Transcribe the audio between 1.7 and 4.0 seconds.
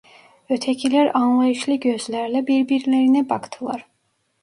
gözlerle birbirlerine baktılar.